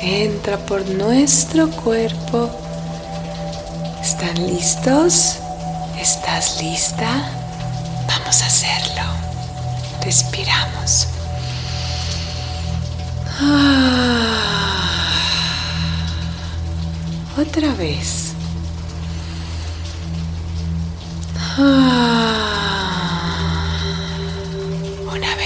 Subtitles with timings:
[0.00, 2.50] entra por nuestro cuerpo.
[4.00, 5.36] ¿Están listos?
[6.00, 7.08] ¿Estás lista?
[8.08, 9.02] Vamos a hacerlo.
[10.02, 11.08] Respiramos.
[13.40, 14.46] Ah.
[17.36, 18.32] Otra vez.
[21.58, 22.55] Ah,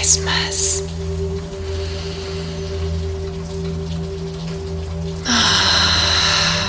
[0.01, 0.81] más.
[5.27, 6.65] Ah,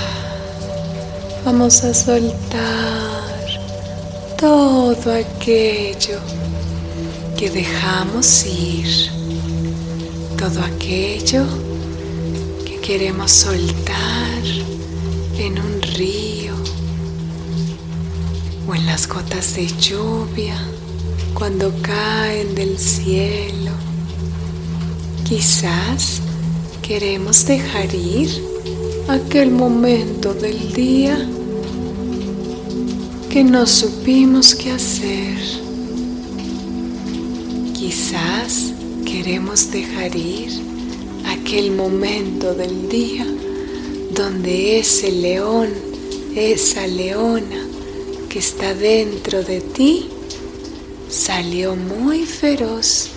[1.43, 3.33] vamos a soltar
[4.37, 6.19] todo aquello
[7.35, 9.09] que dejamos ir,
[10.37, 11.43] todo aquello
[12.63, 14.43] que queremos soltar
[15.39, 16.53] en un río
[18.67, 20.55] o en las gotas de lluvia
[21.33, 23.71] cuando caen del cielo.
[25.27, 26.21] Quizás
[26.81, 28.29] queremos dejar ir
[29.07, 31.17] aquel momento del día
[33.29, 35.39] que no supimos qué hacer.
[37.73, 38.73] Quizás
[39.05, 40.51] queremos dejar ir
[41.25, 43.25] aquel momento del día
[44.13, 45.69] donde ese león,
[46.35, 47.67] esa leona
[48.29, 50.12] que está dentro de ti,
[51.13, 53.09] salió muy feroz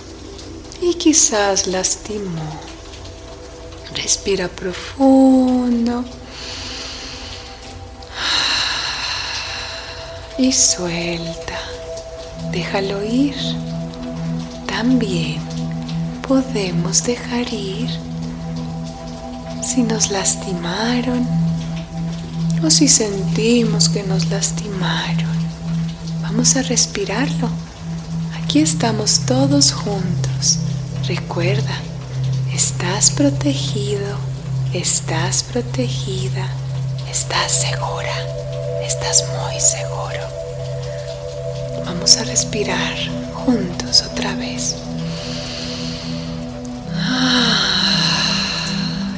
[0.81, 2.59] y quizás lastimó.
[3.95, 6.05] Respira profundo
[10.37, 11.59] y suelta.
[12.51, 13.35] Déjalo ir.
[14.67, 15.41] También
[16.27, 17.89] podemos dejar ir
[19.63, 21.27] si nos lastimaron
[22.63, 25.35] o si sentimos que nos lastimaron.
[26.21, 27.66] Vamos a respirarlo.
[28.47, 30.59] Aquí estamos todos juntos.
[31.05, 31.81] Recuerda,
[32.53, 34.15] estás protegido,
[34.73, 36.47] estás protegida,
[37.11, 38.15] estás segura,
[38.81, 40.21] estás muy seguro.
[41.87, 42.95] Vamos a respirar
[43.33, 44.77] juntos otra vez.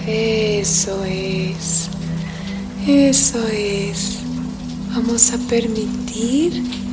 [0.08, 1.88] Eso es,
[2.88, 4.22] eso es.
[4.92, 6.89] Vamos a permitir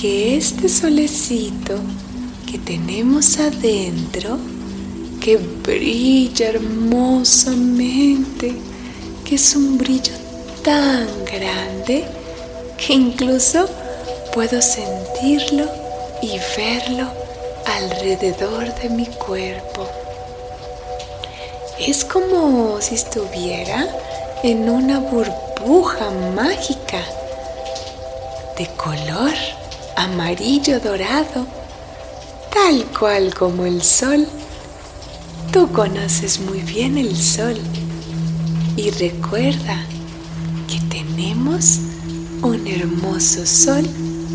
[0.00, 1.74] que este solecito
[2.48, 4.38] que tenemos adentro,
[5.20, 8.54] que brilla hermosamente,
[9.24, 10.14] que es un brillo
[10.62, 12.04] tan grande
[12.76, 13.68] que incluso
[14.32, 15.68] puedo sentirlo
[16.22, 17.08] y verlo
[17.66, 19.88] alrededor de mi cuerpo.
[21.80, 23.88] Es como si estuviera
[24.44, 27.02] en una burbuja mágica
[28.56, 29.57] de color
[29.98, 31.46] amarillo dorado,
[32.52, 34.26] tal cual como el sol.
[35.52, 37.56] Tú conoces muy bien el sol
[38.76, 39.84] y recuerda
[40.68, 41.80] que tenemos
[42.42, 43.84] un hermoso sol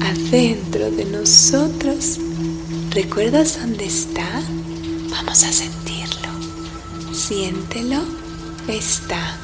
[0.02, 2.18] adentro de nosotros.
[2.90, 4.28] ¿Recuerdas dónde está?
[5.10, 6.30] Vamos a sentirlo.
[7.14, 8.02] Siéntelo.
[8.68, 9.38] Está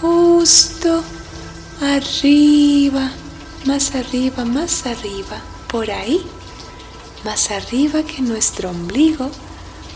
[0.00, 1.02] justo
[1.80, 3.10] arriba,
[3.64, 6.20] más arriba, más arriba, por ahí.
[7.24, 9.30] Más arriba que nuestro ombligo,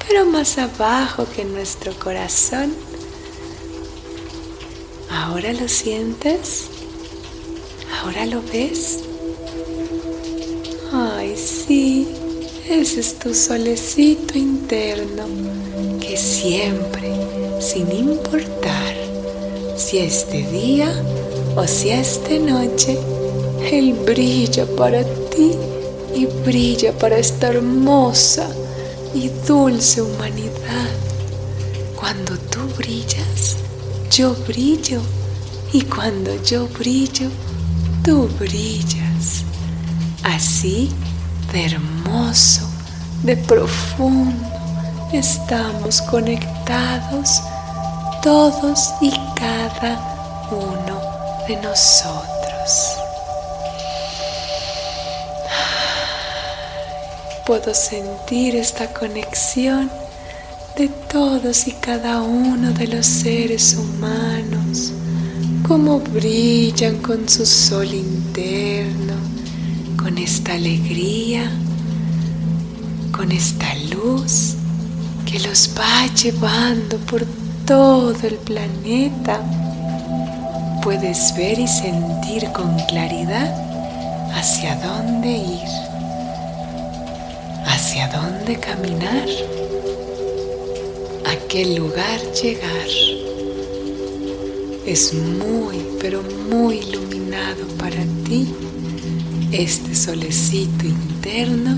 [0.06, 2.74] pero más abajo que nuestro corazón.
[5.10, 6.68] ¿Ahora lo sientes?
[8.00, 9.00] ¿Ahora lo ves?
[10.92, 12.08] Ay, sí,
[12.68, 15.26] ese es tu solecito interno
[16.00, 17.12] que siempre,
[17.60, 18.94] sin importar
[19.76, 20.92] si es de día
[21.56, 22.98] o si es noche,
[23.70, 25.52] Él brilla para ti
[26.14, 28.48] y brilla para esta hermosa
[29.14, 30.88] y dulce humanidad.
[31.94, 33.56] Cuando tú brillas,
[34.10, 35.02] yo brillo
[35.70, 37.28] y cuando yo brillo,
[38.02, 39.44] tú brillas.
[40.22, 40.90] Así
[41.52, 42.66] de hermoso,
[43.22, 44.48] de profundo,
[45.12, 47.42] estamos conectados
[48.22, 51.00] todos y cada uno
[51.46, 52.37] de nosotros.
[57.48, 59.90] Puedo sentir esta conexión
[60.76, 64.92] de todos y cada uno de los seres humanos,
[65.66, 69.14] como brillan con su sol interno,
[69.96, 71.50] con esta alegría,
[73.16, 74.56] con esta luz
[75.24, 77.24] que los va llevando por
[77.64, 79.40] todo el planeta.
[80.82, 83.50] Puedes ver y sentir con claridad
[84.34, 85.87] hacia dónde ir,
[87.98, 89.28] hacia dónde caminar
[91.26, 92.86] a qué lugar llegar.
[94.86, 98.54] Es muy, pero muy iluminado para ti.
[99.50, 101.76] Este solecito interno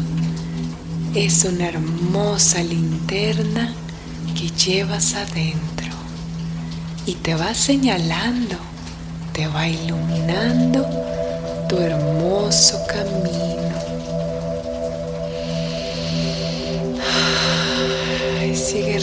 [1.14, 3.72] es una hermosa linterna
[4.34, 5.88] que llevas adentro
[7.06, 8.56] y te va señalando,
[9.32, 10.86] te va iluminando
[11.68, 13.39] tu hermoso camino.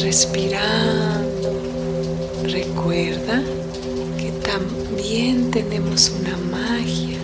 [0.08, 1.52] Respirando.
[2.44, 3.44] Recuerda
[4.18, 7.18] que también tenemos una magia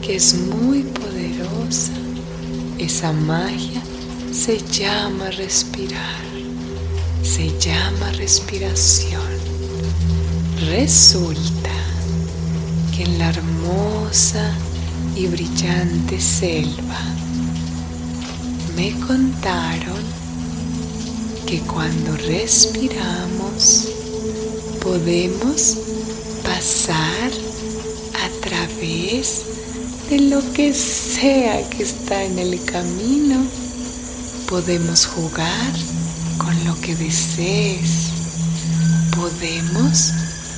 [0.00, 1.92] que es muy poderosa.
[2.78, 3.82] Esa magia
[4.30, 6.22] se llama respirar,
[7.24, 9.32] se llama respiración.
[10.68, 11.76] Resulta
[12.94, 14.52] que en la hermosa
[15.16, 17.00] y brillante selva
[18.76, 20.13] me contaron
[21.46, 23.88] que cuando respiramos
[24.80, 25.78] podemos
[26.42, 27.30] pasar
[28.14, 29.42] a través
[30.08, 33.44] de lo que sea que está en el camino.
[34.48, 35.72] Podemos jugar
[36.38, 38.10] con lo que desees.
[39.16, 40.12] Podemos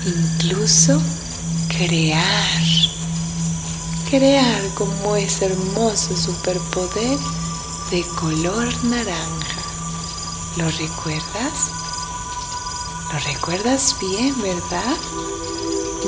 [0.04, 1.00] incluso
[1.68, 2.62] crear.
[4.10, 7.18] Crear como ese hermoso superpoder
[7.90, 9.55] de color naranja.
[10.56, 11.70] ¿Lo recuerdas?
[13.12, 14.96] ¿Lo recuerdas bien, verdad?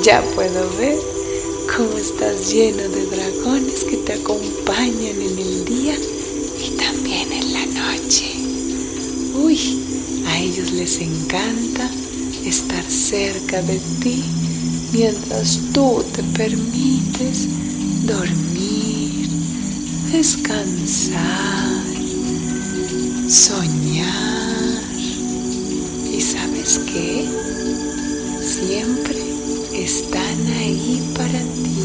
[0.01, 0.97] Ya puedo ver
[1.75, 5.95] cómo estás lleno de dragones que te acompañan en el día
[6.65, 8.33] y también en la noche.
[9.35, 11.87] Uy, a ellos les encanta
[12.43, 14.23] estar cerca de ti
[14.91, 17.47] mientras tú te permites
[18.03, 19.29] dormir,
[20.11, 21.19] descansar,
[23.29, 24.09] soñar
[26.85, 27.25] que
[28.41, 29.21] siempre
[29.73, 31.83] están ahí para ti.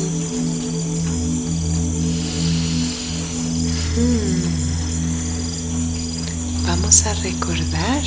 [3.97, 4.43] Hmm.
[6.67, 8.03] Vamos a recordar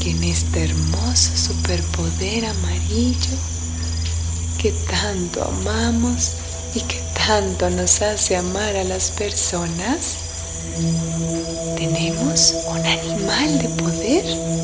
[0.00, 3.36] que en este hermoso superpoder amarillo
[4.58, 6.32] que tanto amamos
[6.74, 10.16] y que tanto nos hace amar a las personas,
[12.68, 14.60] un animal de poder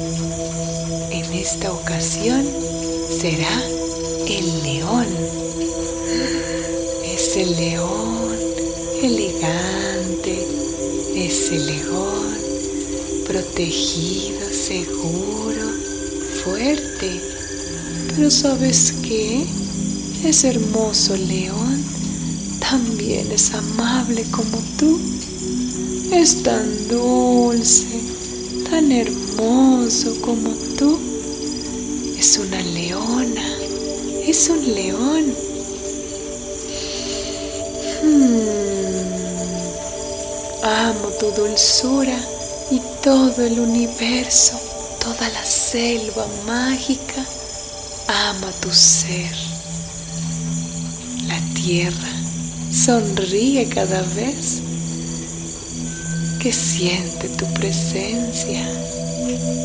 [1.47, 2.45] esta ocasión
[3.09, 3.63] será
[4.29, 5.07] el león.
[7.05, 8.37] Ese león
[9.01, 10.45] elegante,
[11.15, 12.37] ese león
[13.29, 15.71] protegido, seguro,
[16.43, 17.21] fuerte.
[18.09, 19.47] Pero ¿sabes qué?
[20.25, 21.85] Ese hermoso león
[22.59, 24.99] también es amable como tú.
[26.17, 28.01] Es tan dulce,
[28.71, 30.99] tan hermoso como tú
[32.19, 33.47] es una leona,
[34.27, 35.35] es un león.
[38.03, 38.41] Hmm.
[40.65, 42.19] Amo tu dulzura
[42.71, 44.59] y todo el universo,
[44.99, 47.23] toda la selva mágica.
[48.09, 49.37] Ama tu ser.
[51.29, 52.13] La tierra
[52.73, 54.63] sonríe cada vez
[56.47, 58.63] que siente tu presencia.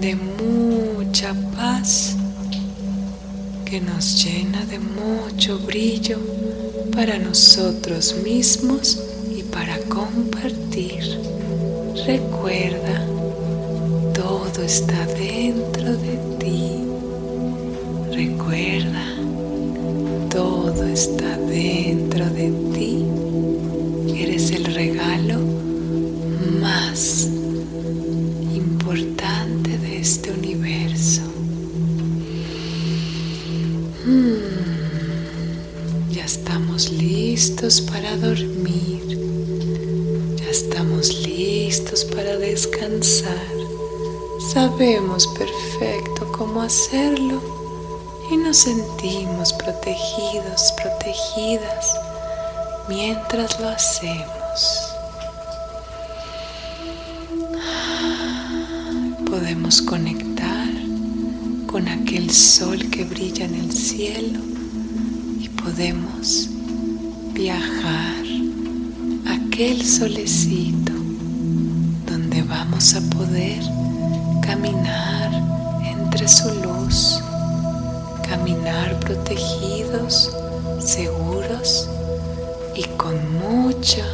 [0.00, 2.16] de mucha paz,
[3.64, 6.18] que nos llena de mucho brillo
[6.92, 8.98] para nosotros mismos
[9.30, 11.16] y para compartir.
[12.04, 13.06] Recuerda,
[14.14, 16.84] todo está dentro de ti.
[18.10, 19.04] Recuerda,
[20.28, 23.04] todo está dentro de ti.
[24.16, 25.38] Eres el regalo
[26.60, 27.31] más
[37.42, 39.02] listos para dormir.
[40.36, 43.48] Ya estamos listos para descansar.
[44.52, 47.42] Sabemos perfecto cómo hacerlo
[48.30, 51.96] y nos sentimos protegidos, protegidas
[52.88, 54.88] mientras lo hacemos.
[59.28, 60.68] podemos conectar
[61.66, 64.40] con aquel sol que brilla en el cielo
[65.40, 66.50] y podemos
[67.42, 68.24] viajar
[69.26, 70.92] a aquel solecito
[72.06, 73.60] donde vamos a poder
[74.40, 75.28] caminar
[75.84, 77.20] entre su luz,
[78.28, 80.30] caminar protegidos,
[80.78, 81.88] seguros
[82.76, 84.06] y con mucha,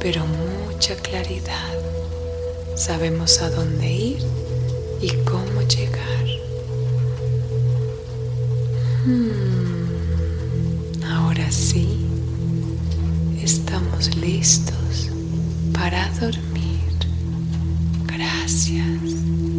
[0.00, 1.74] pero mucha claridad.
[2.74, 4.18] Sabemos a dónde ir
[5.00, 6.26] y cómo llegar.
[9.06, 9.84] Hmm,
[11.04, 12.03] ahora sí,
[13.44, 15.10] estamos listos
[15.74, 16.80] para dormir.
[18.06, 19.53] Gracias.